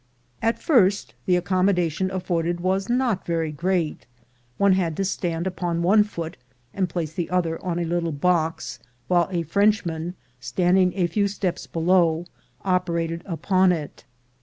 At 0.41 0.57
first 0.57 1.13
the 1.27 1.35
accommodation 1.35 2.09
af 2.09 2.23
forded 2.23 2.59
was 2.59 2.89
not 2.89 3.23
very 3.23 3.51
great. 3.51 4.07
One 4.57 4.73
had 4.73 4.97
to 4.97 5.05
stand 5.05 5.45
upon 5.45 5.83
one 5.83 6.03
foot 6.03 6.37
and 6.73 6.89
place 6.89 7.13
the 7.13 7.29
other 7.29 7.63
on 7.63 7.77
a 7.77 7.85
little 7.85 8.11
box, 8.11 8.79
while 9.07 9.29
a 9.31 9.43
Frenchman, 9.43 10.15
standing 10.39 10.91
a 10.95 11.05
few 11.05 11.27
steps 11.27 11.67
below, 11.67 12.25
operated 12.65 13.21
upon 13.27 13.71
it. 13.71 14.03